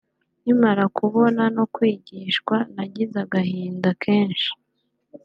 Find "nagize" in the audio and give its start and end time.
2.75-3.17